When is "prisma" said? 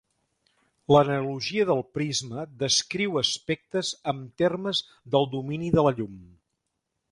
1.97-2.45